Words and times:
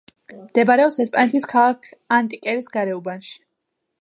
მდებარეობს 0.37 0.97
ესპანეთის 1.03 1.45
ქალაქ 1.53 1.91
ანტეკერის 2.21 2.73
გარეუბანში. 2.79 3.39